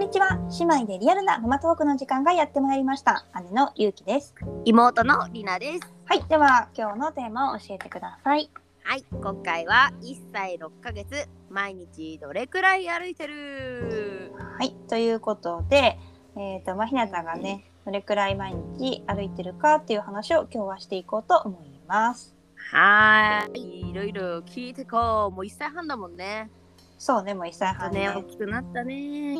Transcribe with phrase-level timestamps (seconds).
[0.00, 0.38] んにちは。
[0.58, 3.26] 姉妹でリアルなママトークの時間がやってまいりました。
[3.44, 4.34] 姉のゆうきです。
[4.64, 5.80] 妹のりなです。
[6.06, 6.24] はい。
[6.26, 8.50] では今日のテーマを教えてください。
[8.82, 14.32] はい、今回は1歳6ヶ月、毎日どれくらい歩いてる？
[14.58, 14.74] はい。
[14.88, 15.98] ということで
[16.34, 22.34] えっ、とまあひなたがねどれくらい毎日歩いてるかっていう話を今日はしていこうと思います。
[22.72, 25.34] はーい、いろいろ聞いてこう。
[25.34, 26.50] もう1歳半だもんね。
[27.00, 29.34] そうねもう1歳半ね、ね大きくなったね。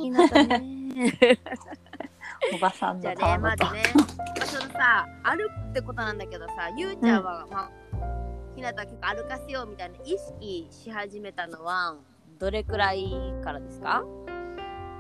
[2.54, 7.70] おばさんじゃね、まずね、まあそのさ、歩くってことなんだけどさ、ゆうちゃんは、まあ、
[8.56, 11.96] ひなた結構歩かせようみたいな意識し始めたのは、
[12.38, 13.12] どれくらい
[13.44, 14.02] からですか？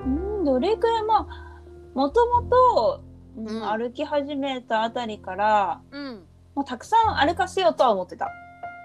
[0.04, 1.60] うんどれくらいまあ
[1.94, 3.02] もともと
[3.38, 3.64] うんうん。
[3.70, 6.26] 歩き始めたあたりからうん。
[6.54, 8.28] もうたくさん歩かせようとは思ってた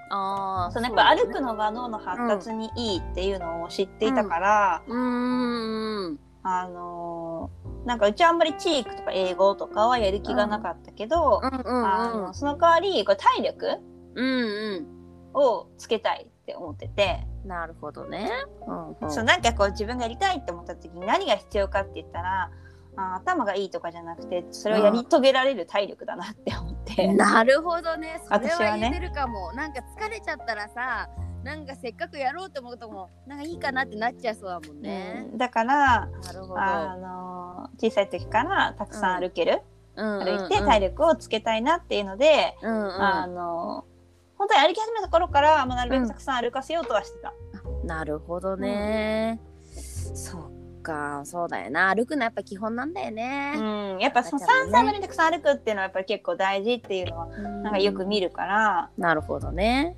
[0.10, 6.20] ああ、そのやっぱ歩くののが脳の発達にいいっていうのを知っていたから、うーん。
[6.44, 13.78] あのーなんかうちはあんまりチークとか英語とかはやる気がなかったけど、うんうんあのその代わりこれ体力
[14.16, 14.86] うん
[15.34, 17.48] うをつけたいって思ってて、ん。
[17.48, 18.32] なるほどね。
[18.68, 22.50] うんうんそうなんかこう自分がやりたいって思った時に何が必要かって言ったら
[22.98, 27.14] あ頭がいいとかじゃなくてそれをやり遂げられる体力だなって思って。
[27.14, 28.22] なるほどね。
[28.24, 29.52] それ私は言えてるかも。
[29.54, 31.10] なんか疲れちゃったらさ、
[31.44, 35.28] なんかせっかくやろうと思うとも、なんかいいかなってなっちゃいそうだもんね。
[35.32, 36.60] うんだから、なるほど。
[36.60, 39.62] あの小さい時からたくさん歩ける、
[39.96, 43.86] うん歩いて体力をつけたいなっていうので、うんうんあの
[44.38, 47.34] 本当に歩き始めた頃から、まあ、なるべくたくさん歩かせようとはしてた。
[47.86, 49.40] なるほどね。
[50.14, 50.55] そっ
[50.86, 51.94] か、そうだよな。
[51.94, 53.56] 歩くのやっぱ基本なんだようね。
[53.56, 59.96] ん、やっぱそのだからね3歳までにたくさん歩くっていうのはやっぱり結構大事っていうのはなんかよく見るから、なるほどね。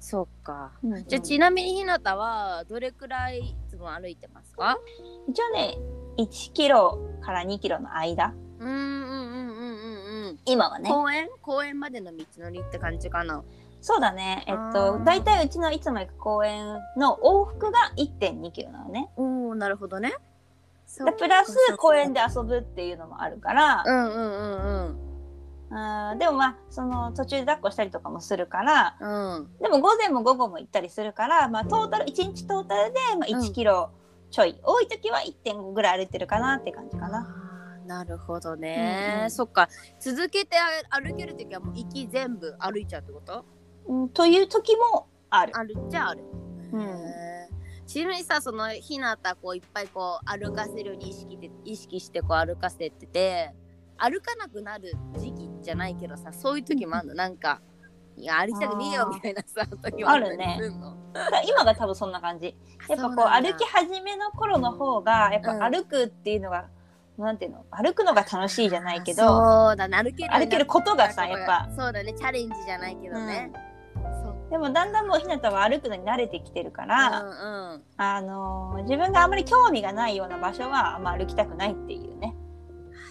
[0.00, 0.72] そっか。
[0.84, 4.78] うんじゃあちなみにひなたはどれくらいいつも歩いてますか？
[5.28, 5.76] 一応ね
[6.18, 9.62] 1キロから2キロの間うんうんうんうんう
[10.24, 10.38] んうん。
[10.44, 11.28] 今はね公園？
[11.42, 13.42] 公園までの道のりって感じかな。
[13.80, 19.10] そうだねえっあとー大体うちのいつも行く公園の往復が1 2キロなのね。
[19.16, 19.22] お
[19.54, 20.14] おなるほどね。
[21.04, 25.00] でプラス公園で遊ぶっていうのもあるから、うんうんうん
[25.70, 28.96] あーでもまあその途中で抱っこしたりとかもするから。
[29.00, 29.34] うん。
[29.36, 29.58] うん。
[29.58, 33.44] でも午前も午後も行ったりするから、まあ、トータル1日トータルで、まあ、うん。
[33.44, 33.90] 1キロ
[34.30, 37.26] ちょい、多い時は1.5ぐらい歩いてるかなって感じかな。
[37.86, 39.30] なるほどね、うんうん。
[39.30, 39.68] そっか。
[39.98, 40.56] 続けて
[40.90, 43.44] 歩ける時はもう行き全部歩いちゃうってこと？
[43.86, 45.52] うん、という時もある。
[45.56, 46.20] あるっちゃある、
[46.72, 47.23] うん
[47.86, 53.50] ちなみにさそのひなたこういっぱいこう歩かせるように意識で意識してこう歩かせてて
[53.96, 57.14] 歩かなくなる時期じゃないけどさそういう時もあるの？
[57.14, 57.60] なんか
[58.16, 60.96] いや歩きたくねえよみたいなさ時もったりすんの？
[61.12, 62.56] だから今が多分そんな感じ。
[62.88, 66.66] やっぱこう歩き始めの頃の方がやっぱ歩くっていうのが、
[67.16, 67.64] なんていうの？
[67.70, 69.96] 歩くのが楽しいじゃないけどそうだね。
[69.96, 71.68] 歩ける歩けることがさやっぱ。
[71.76, 72.12] そうだね。
[72.12, 73.63] チャレンジじゃないけどね、そう
[74.50, 77.32] でもだんだんもうひなたは歩くのに慣れてきてるから、うんう
[77.78, 77.82] ん。
[77.96, 82.36] あのー自分があんまり興味がないような場所はあんま歩きたくないっていうね。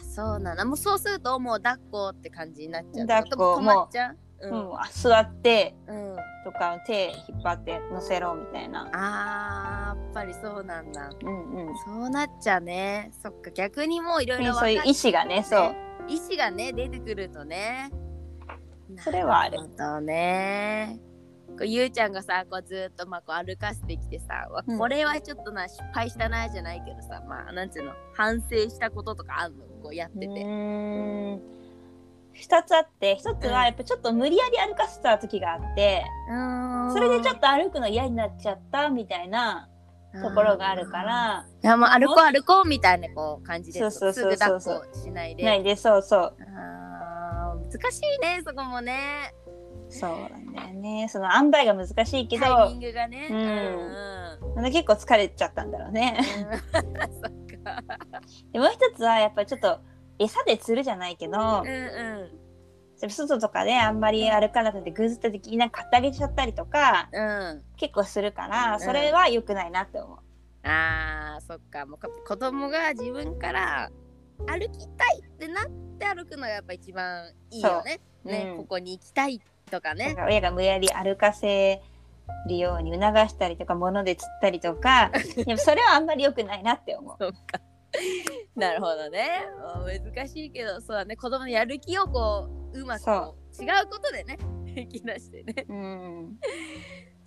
[0.10, 3.08] そうなんだもうそうするともう抱っこって感じになっちゃう。
[3.08, 4.18] 抱っこ止まっちゃう？
[4.48, 8.90] ううん、あ座ってうん、とか手引っ張って乗せろみたいな。
[8.94, 11.10] あーやっぱりそうなんだ。
[11.24, 11.78] うんうん。
[11.86, 13.12] そうなっちゃうね。
[13.24, 15.76] そっか逆にもういろいろそういう意志がね、そう。
[16.08, 17.90] 意志がね出てくるとね。
[19.00, 19.58] それはある。
[19.78, 21.00] なほどね
[21.58, 24.78] こうゆうちゃんがさこうずっとまあこう歩かせてきてさ、わうん。
[24.78, 29.64] これはちょっとな失敗したなじゃないけどさまあなんつうの反省したこととかあんの？
[29.84, 31.42] こうやってうてーん。
[32.36, 36.04] 2つあって1つはやっぱちょっと無理やり歩かせた時があって、
[36.92, 39.70] それでちょっと歩くの嫌になっちゃったみたいな
[40.20, 44.30] ところがあるから、いやもう歩こう歩こうみたいなこう感じでそうそうすそう。
[44.30, 45.44] そうぐ抱っこしないで。
[45.44, 46.36] ないでそうそう。
[46.58, 49.32] あー難しいねそこもね
[49.94, 51.08] そうなんだよね。
[51.10, 53.28] その塩梅が難しいけどタイミングがね。
[53.30, 53.38] うん。
[53.38, 54.72] うんうん。
[54.72, 56.18] 結構疲れちゃったんだろうね。
[56.26, 57.84] そっか。
[58.52, 59.80] でもう一つはやっぱりちょっと
[60.20, 62.40] 餌で釣るじゃないけど、うんう
[63.10, 67.64] 外とかであんまり歩かなくてぐずった時になんか買ってあげちゃったりとかんうん。
[67.76, 68.80] 結構するからん。
[68.80, 70.20] それは良くないなって思う。
[70.64, 71.86] あーそっか。
[71.86, 73.92] もうこ子供が自分から
[74.48, 75.66] 歩きたいってなっ
[76.00, 78.00] て歩くのがやっぱ一番いいよね。
[78.24, 78.58] ね、うん。
[78.58, 79.42] ここに行きたい
[79.74, 80.14] とかね。
[80.14, 81.82] か親が無理やり歩かせ
[82.48, 87.32] るように促したりとか物で釣ったりとか でもそれはあんまり良くないなって思う。
[88.56, 89.42] なるほどね。
[90.14, 91.16] 難しいけど、そうだね。
[91.16, 94.38] 子供のやる気をこう、うまく違うことでね、
[94.76, 95.66] 引き出してね。
[95.68, 96.40] うん、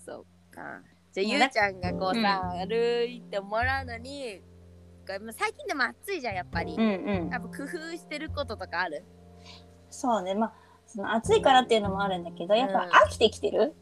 [0.05, 0.83] そっか。
[1.13, 4.43] じゃあ、ゆうちゃんがこうさ、う歩いてもらうのに、
[5.07, 9.05] 最近でも暑いじゃんやっぱり、うんうんやっぱ工夫してることとかある？
[9.89, 13.75] そうねまあその暑いからっていうのもあるんだけどやっぱうん飽きてきてる、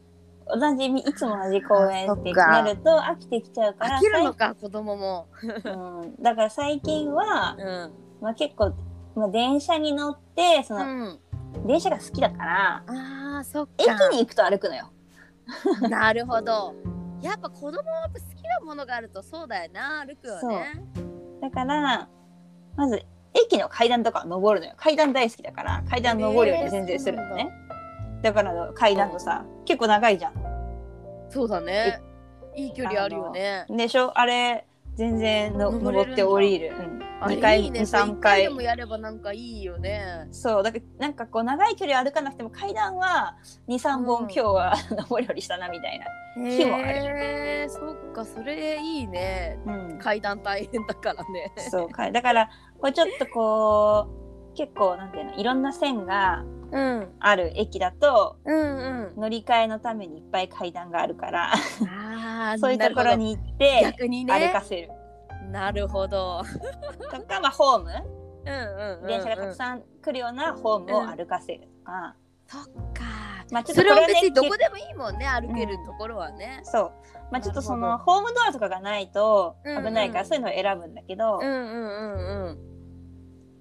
[0.47, 5.27] 同じいつも同じ公園ってなると飽きてきちゃうから飽きるのか子供も。
[5.41, 7.91] うん、だから最近は、うん、
[8.21, 8.73] まあ、結構、
[9.15, 13.71] まあ、電車に乗ってその、うん、電車が好きだからあーそっか。
[13.77, 14.91] 駅に行くと歩くのよ。
[15.89, 16.75] なるほど。
[17.21, 20.83] やっぱ子供は好きなものがあるとそうだよな歩くよね。
[21.41, 22.07] だから
[22.75, 23.03] まず
[23.35, 24.75] 駅の階段とか登るのよ。
[24.77, 27.49] 階段大好きだから階段登るように全然するのね、
[28.21, 30.33] だから階段とさ結構長いじゃん。
[31.29, 32.01] そうだね。
[32.55, 33.65] いい距離あるよね。
[33.69, 34.17] でしょ？
[34.17, 34.65] あれ
[34.95, 37.81] 全然の登って降りる、うん、あれ2回いいね。
[37.81, 38.21] 23 3回。
[38.21, 40.25] 回でもやればなんかいいよね。
[40.31, 43.35] そうだからなんかこう長い距離歩かなくても階段は
[43.67, 46.05] 23本うん今日は 登り降りしたなみたいな、
[46.49, 46.87] 日もある。
[46.87, 49.59] へえそっかそれいいね。
[49.65, 51.51] うん、階段大変だからね。
[51.57, 52.49] そうかだから
[52.85, 54.07] こうちょっとこ
[54.53, 58.77] う結構なんていうのいろんな線がうんある駅だとうん。
[58.77, 64.33] うん乗り換えのためにいっぱい階段があるからあー そういうところに行って逆にね。
[64.47, 64.91] 歩かせる。
[65.51, 66.43] なるほど。
[67.11, 67.89] とか、まあ、ホーム？
[68.45, 72.15] うんうんうん電車がたくさん来るようなホームを歩かせるとか、
[72.47, 73.03] そっか。
[73.51, 76.59] まあちょっとこれはね別にどこでもいいもんね歩けるところはね。
[76.63, 76.91] そう。
[77.31, 82.74] まあちょっとそのホームドアとかがないとうんうん危ないからそういうのを選ぶんだけど、うんうんうんうん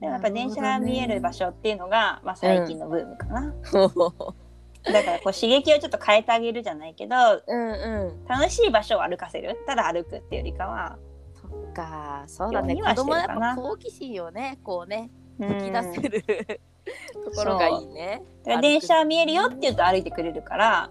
[0.04, 3.54] でもやっぱ電車が見える場所っていうのが、まあ、最近のブームかな、
[4.84, 7.16] だからこう刺激をちょっと変えてあげるじゃないけど
[7.46, 8.24] うんうん。
[8.26, 9.58] 楽しい場所を歩かせる。
[9.66, 10.98] ただ歩くっていうよりかは。
[11.40, 12.24] そっか。
[12.26, 12.76] そうだね。
[12.76, 15.52] 子供はやっぱ好奇心をねこうねうん。
[15.52, 16.60] 引き出せる
[17.24, 18.22] ところがいいね。
[18.44, 20.90] だから電車見えるよって言うと歩いてくれるから、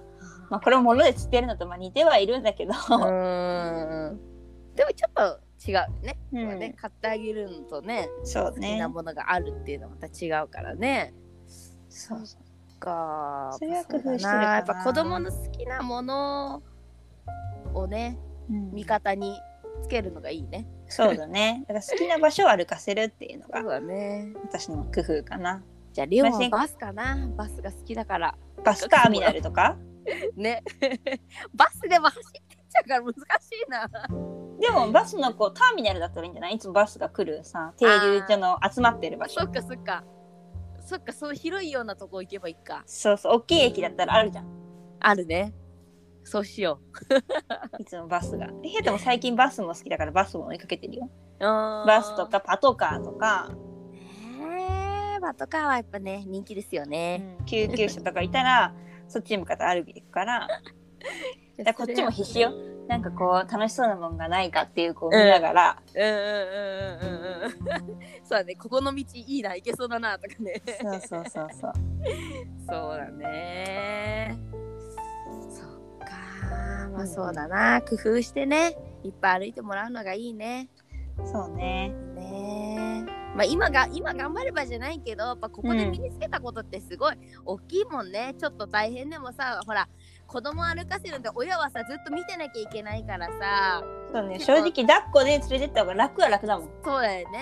[0.50, 2.90] まあ、これも物で釣ってるのとまあ似てはいるんだけど、でも
[4.96, 6.60] ちょっと違うね,、うん。
[6.60, 11.14] ね買ってあげるのとねそう好きねなものがあるっていうのはまた違うからね。
[11.90, 12.20] そう
[12.80, 13.56] か。
[13.58, 16.64] それは工夫してるやっぱ子供の好きなもの
[17.74, 18.18] をね
[18.50, 18.72] うん。
[18.74, 19.40] 味方に
[19.84, 20.68] つけるのがいいね。
[20.88, 21.64] そうだね。
[21.68, 24.34] だから好きな場所を歩かせるっていうのがそうだね。
[24.44, 25.64] 私の工夫かな。
[25.94, 27.30] じゃあレオはバスかな？
[27.38, 28.36] バスが好きだから。
[28.64, 29.78] バスターミナルとか？
[30.36, 30.64] ね。
[31.54, 33.18] バスでも走ってっちゃうから難し
[33.68, 33.88] いな
[34.60, 36.56] でもバスのこうターミナルだったらいいんじゃない？
[36.56, 39.42] いつもバスが来るさ停留所の集まってる場所。
[39.42, 40.04] そっかそっか。
[40.86, 42.84] そっかそう広いようなとこ行けばいいか。
[42.86, 44.48] そうそう大きい駅だったらあるじゃん。
[45.00, 45.54] あるね。
[46.26, 46.80] そうしよ
[47.80, 48.48] いつもバスが。
[48.64, 51.10] ヘイトも最近バスも好きだからバスも追いかけてるよ。
[51.40, 53.50] うババスとかパトカーとか、
[54.40, 58.74] えー、バトカーはやっぱね人気ですよね、救急車とかいたら
[59.10, 60.48] そっちに向かって歩いていくから
[61.58, 62.52] だからこっちも必死よ。
[62.88, 68.56] なんかこう楽しそうなもんがないかっていうこう見ながら、うんうんうんうんうんうんそうだね。
[68.56, 70.62] ここの道いいな行けそうだなとかね。
[70.82, 71.72] そうそうそうそう。
[72.68, 74.38] そうだね。
[75.50, 76.90] そっか。
[76.92, 77.82] まあそうだな。
[77.82, 78.76] 工夫してね。
[79.04, 80.68] いっぱい歩いてもらうのがいいね。
[81.26, 81.94] そうね。
[82.16, 83.06] ね。
[83.36, 87.16] まあ今が今頑張ればじゃないけどやっぱここで身につけたことってすごい
[87.46, 89.90] 大きいもんね、ちょっと大変でもさほら
[90.34, 93.84] 子供歩かせるんで親はさずっと見てなきゃいけないからさ。
[94.12, 97.40] そうね正直抱っこで連れてった方が楽は楽だもん、そうだよね、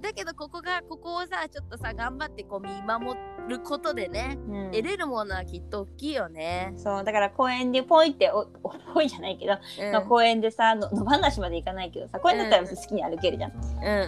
[0.00, 3.18] うだけどここがここをさちょっとさ頑張ってこう見守
[3.48, 4.70] ることでね、んうん。
[4.70, 6.72] 得れるものはきっと大きいよね。
[6.76, 9.92] そうだから公園でポイってお おポイじゃないけど、うん。
[9.92, 13.52] まあ、公園でさの野放しまで行かないけどさ公園だったら好きに歩けるじゃん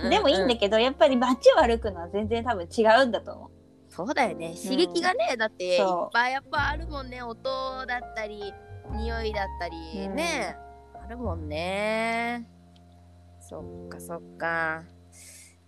[0.05, 0.11] うん。
[0.11, 3.56] でもいいんだけどやっぱり街を歩くのは全然多分違うんだと思う
[3.97, 4.55] そうだよね。
[4.63, 5.81] 刺激がね、だっていっ
[6.13, 7.23] ぱいやっぱあるもんね。
[7.23, 7.43] 音
[7.87, 8.53] だったり
[8.93, 9.77] 匂いだったり
[10.07, 10.15] うん。
[10.15, 10.55] ね、
[11.03, 12.47] あるもんね。
[13.41, 14.83] そっかそっか。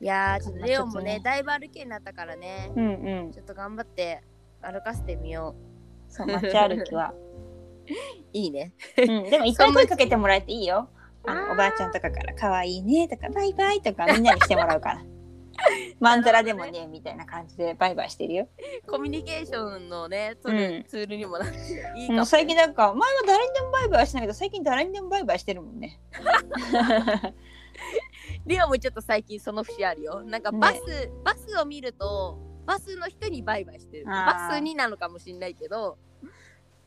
[0.00, 1.20] いやーちょっとレオンもねね。
[1.20, 2.70] だいぶ歩けになったからね。
[2.76, 3.32] うんうん。
[3.32, 4.22] ちょっと頑張って
[4.60, 5.56] 歩かせてみよ
[6.08, 7.16] そう街歩きは、う
[8.34, 8.74] いいね。
[8.98, 10.90] うん、でもいっぱい声かけてもらえていいよ。
[11.26, 15.02] あのおばあちゃんとかから「かわいいね」とか「バイバイ」とかみんなにしてもらうから
[16.00, 18.48] まんざらでもねみたいな感じでバイバイしてるよ。
[18.86, 20.84] コミュニケーションのね取るうん。
[20.84, 26.00] ツールにもなっていいかも、もう最近なんか前は誰にでもバイバイしてないけど最近誰にでもバイバイしてるもんね。
[28.46, 30.22] リオもちょっと最近その節あるよ。
[30.24, 34.04] なんかバス、バスを見ると、バスの人にバイバイしてる。
[34.08, 34.48] あー。
[34.50, 35.98] バスになのかもしれないけど、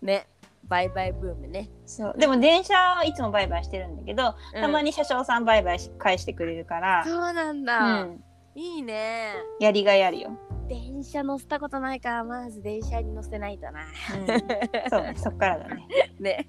[0.01, 0.27] ね、
[0.63, 1.69] バイバイブームね。
[1.85, 2.15] そう。
[2.17, 4.87] でも電車はいつもバイバイしてるんだけど、たまに。
[4.87, 8.23] に車掌さんバイバイし返してくれるから、そうなんうだ、ん、
[8.55, 9.33] いいね。
[9.59, 13.81] やりがいあるよ、電車乗せたことないから、まず電車に乗せないとな。
[13.81, 15.87] うん、そうねそっからだね。
[16.19, 16.47] ね。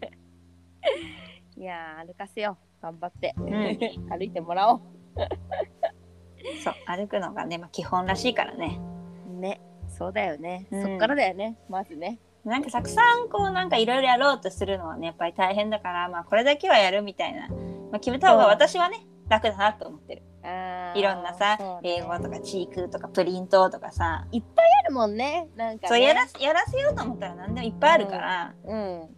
[1.56, 2.82] いやー、歩かせよう。
[2.82, 3.34] 頑張って。
[3.38, 4.08] ん。
[4.08, 4.80] 歩いてもらおう。
[6.64, 8.80] そう歩くのがね、まあ、基本らしいからね。
[9.28, 9.60] ね。
[9.88, 10.82] そうだよね、うん。
[10.82, 11.56] そっからだよね。
[11.68, 12.18] まずね。
[12.44, 17.56] なんかたくさんこうなんかいろいろやろうとするのはねやっぱり大変だからまあこれだけはやるみたいな、ま
[17.92, 20.22] あ、決めた方が私はね楽だなと思ってる
[20.94, 21.98] いろんなさ、ね。
[21.98, 25.48] 英語とかチークとかプリントとかさあるもんね。
[25.56, 25.88] なんかね。
[25.88, 29.16] そうやらやらせようと思ったら何でもいっぱいあるから、うん。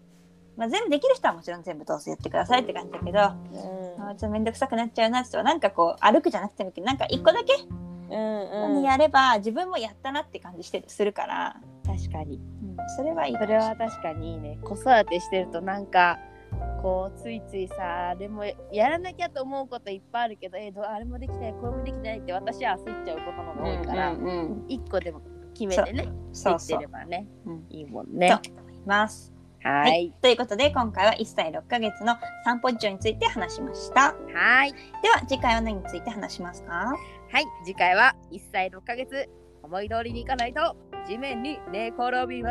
[0.57, 4.11] まあ、全部できる人はもちろん全部どうぞやってくださいって感じだけど、あうん。
[4.11, 8.83] ーちょっと面倒くさくなっちゃうなって人はなんかこう歩くじゃなくてもなんか一個だけうんうん。
[8.83, 12.37] やれば自分もやったなって感じしてするから、確かに。
[12.37, 13.37] うんそれはいい。
[13.37, 14.59] それは確かにいいね。
[14.63, 16.19] 子育てしてるとなんか
[16.83, 24.65] こうついついさあれもやらなきゃと思うこといっぱいあるけどえどうあれもできないこれもできないって私は焦っちゃうことの方が多いから、うんうんうん。
[24.69, 25.23] 一個でも
[25.55, 27.67] 決めてねそうそうできてればね、うん。
[27.71, 28.39] いいもんね。
[28.43, 29.33] と思います。
[29.63, 29.91] はい。
[29.91, 30.15] はい。
[30.21, 34.15] ということで今回は1歳6ヶ月の散歩事情について話しました。
[34.35, 34.73] はい。
[35.03, 36.73] では次回は何について話しますか？
[36.73, 37.45] はい。
[37.65, 39.31] 次回は1歳6ヶ月
[39.63, 40.77] 思い通りにいかないと
[41.07, 42.51] 地面に寝転びま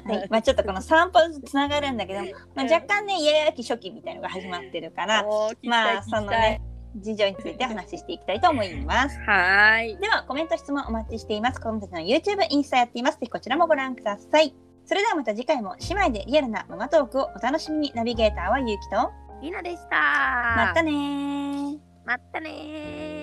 [0.00, 2.20] す、はい、まあちょっとこの散歩とつながるんだけど、
[2.54, 5.24] まあ、若干ねイヤイヤ期初期みたいのが始まってるから
[5.62, 6.60] まあそのね
[6.96, 9.18] 事情について話していきたいと思います。
[9.20, 11.60] はーいではコメント質問お待ちしています。
[11.60, 13.18] 子供たちの YouTube、インスタやっています。
[13.18, 14.54] ぜひこちらもご覧ください。
[14.84, 17.92] それではまた次回も姉妹でリアルなママトークをお楽しみに。
[17.94, 19.10] ナビゲーターはゆうきと。
[19.40, 19.96] りなでした
[20.56, 21.78] またねー。
[22.04, 23.21] またねー